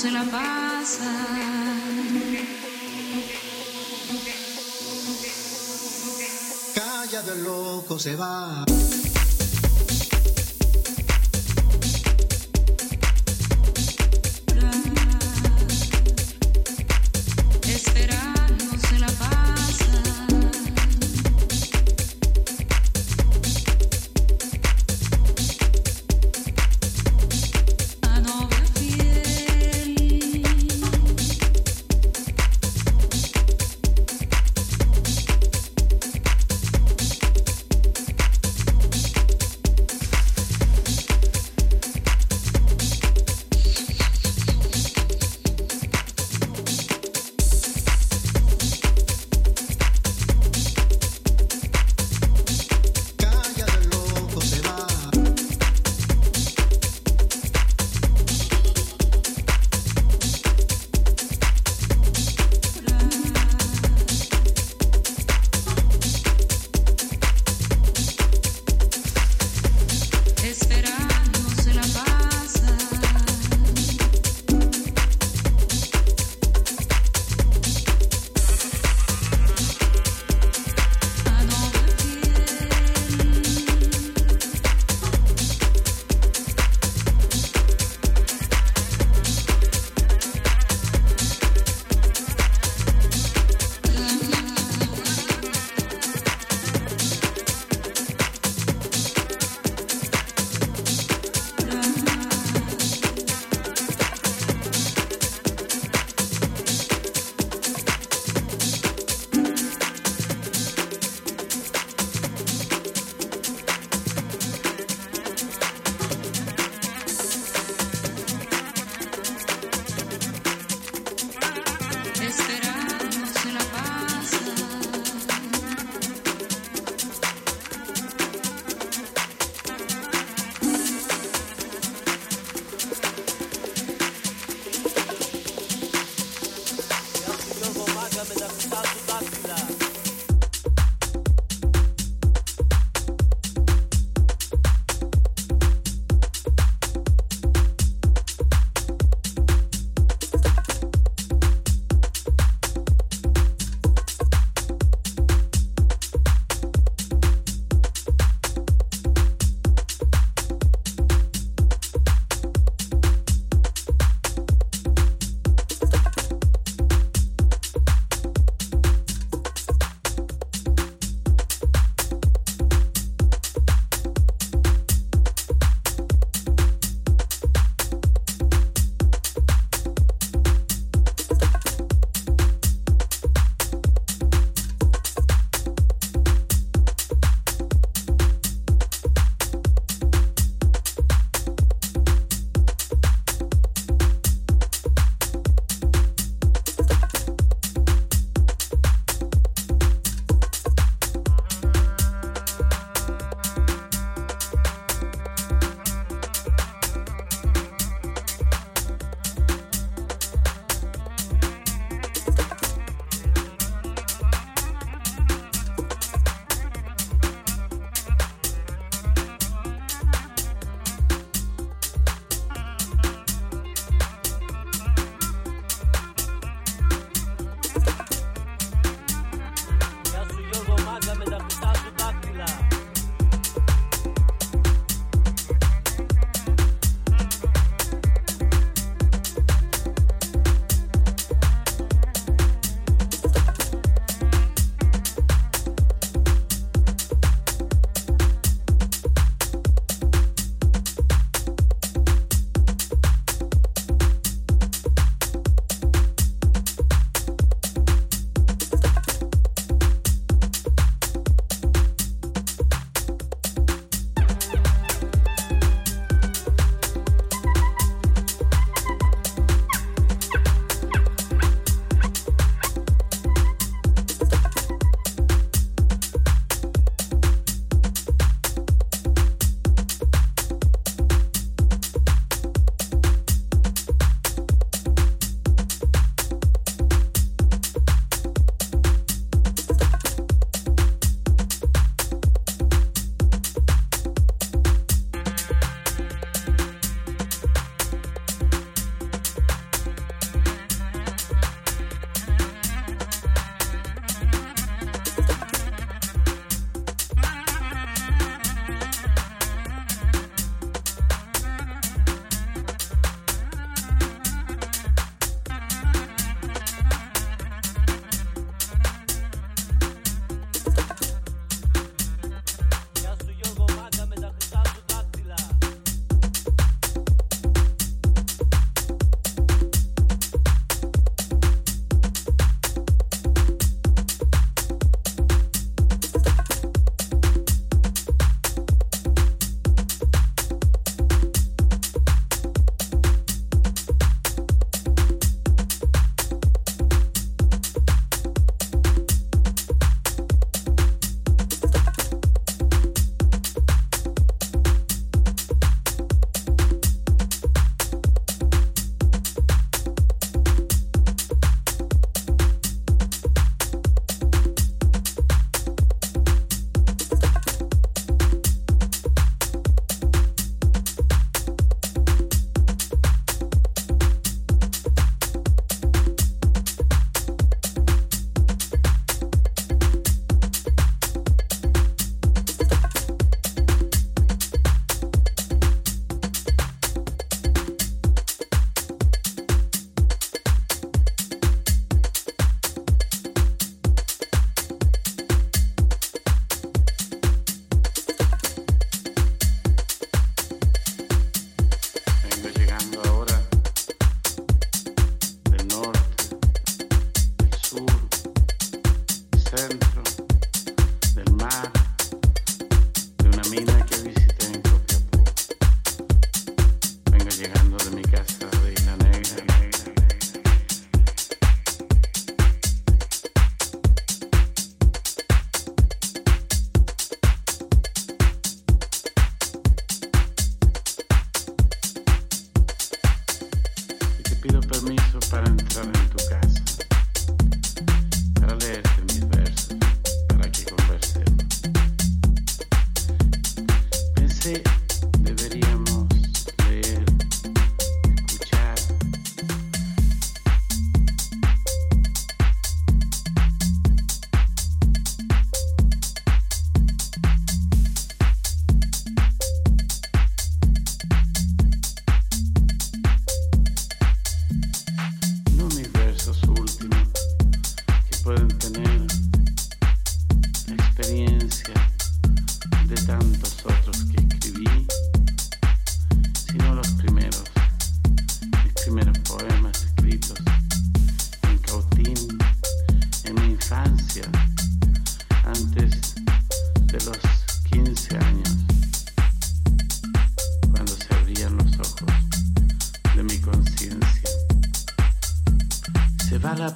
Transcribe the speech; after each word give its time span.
se 0.00 0.10
la 0.10 0.24
pasa. 0.24 0.59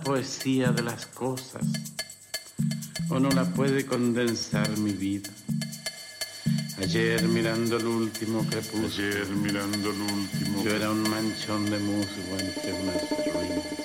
Poesía 0.05 0.71
de 0.71 0.83
las 0.83 1.07
cosas 1.07 1.65
o 3.09 3.19
no 3.19 3.31
la 3.31 3.45
puede 3.45 3.87
condensar 3.87 4.69
mi 4.79 4.93
vida. 4.93 5.31
Ayer 6.79 7.23
mirando 7.29 7.79
el 7.79 7.87
último 7.87 8.45
crepúsculo, 8.45 8.87
Ayer 8.87 9.27
mirando 9.29 9.91
el 9.91 10.01
último. 10.01 10.63
yo 10.63 10.71
era 10.71 10.91
un 10.91 11.09
manchón 11.09 11.71
de 11.71 11.79
musgo 11.79 12.39
entre 12.39 12.73
unas 12.73 13.11
ruinas. 13.33 13.84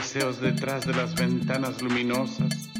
Deseos 0.00 0.40
detrás 0.40 0.86
de 0.86 0.94
las 0.94 1.14
ventanas 1.14 1.82
luminosas, 1.82 2.70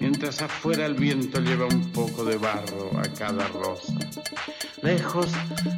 mientras 0.00 0.42
afuera 0.42 0.84
el 0.84 0.94
viento 0.94 1.38
lleva 1.38 1.66
un 1.66 1.92
poco 1.92 2.24
de 2.24 2.36
barro 2.38 2.90
a 2.98 3.02
cada 3.02 3.46
rosa. 3.46 3.94
Lejos 4.82 5.28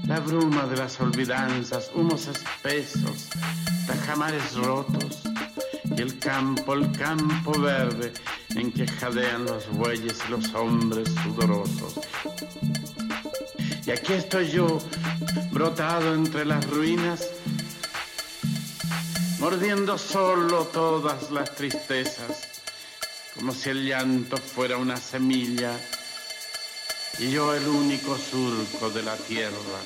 la 0.06 0.18
bruma 0.20 0.66
de 0.66 0.78
las 0.78 0.98
olvidanzas, 0.98 1.90
humos 1.94 2.26
espesos, 2.26 3.28
tajamares 3.86 4.54
rotos 4.54 5.24
y 5.94 6.00
el 6.00 6.18
campo, 6.18 6.72
el 6.72 6.90
campo 6.92 7.52
verde 7.60 8.14
en 8.56 8.72
que 8.72 8.86
jadean 8.86 9.44
los 9.44 9.68
bueyes 9.72 10.18
y 10.26 10.30
los 10.30 10.54
hombres 10.54 11.10
sudorosos. 11.22 12.00
Y 13.86 13.90
aquí 13.90 14.14
estoy 14.14 14.50
yo, 14.50 14.78
brotado 15.52 16.14
entre 16.14 16.46
las 16.46 16.66
ruinas, 16.70 17.28
mordiendo 19.38 19.96
solo 19.96 20.64
todas 20.66 21.30
las 21.30 21.54
tristezas, 21.54 22.48
como 23.34 23.54
si 23.54 23.70
el 23.70 23.86
llanto 23.86 24.36
fuera 24.36 24.76
una 24.76 24.96
semilla 24.96 25.72
y 27.18 27.30
yo 27.30 27.54
el 27.54 27.66
único 27.66 28.16
surco 28.16 28.90
de 28.90 29.02
la 29.02 29.16
tierra. 29.16 29.80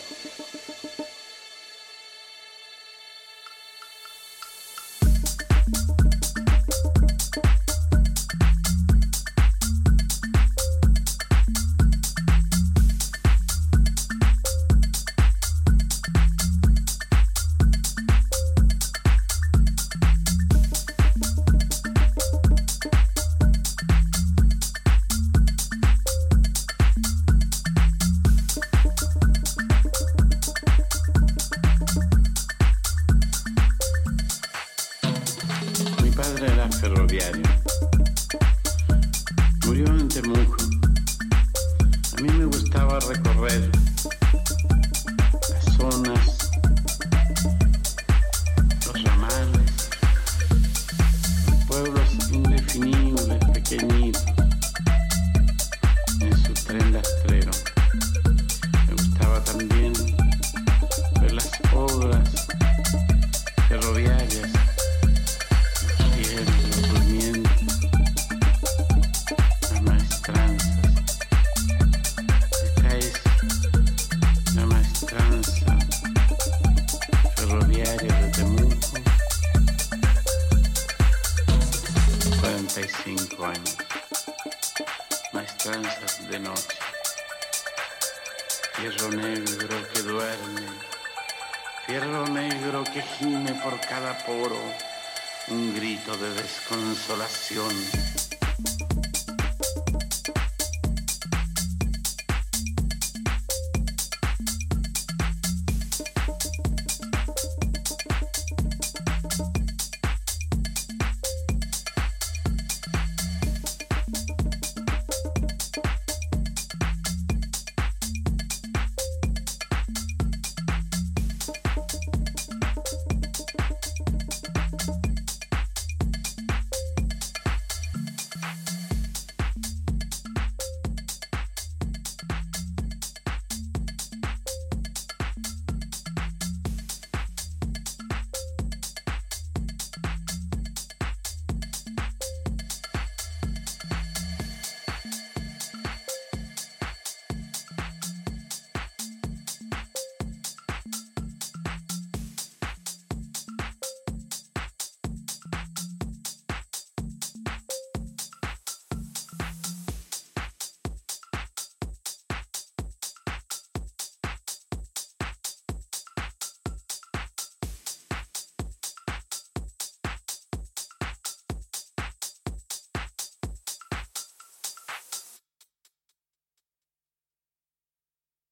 De 96.17 96.31
desconsolación. 96.35 98.02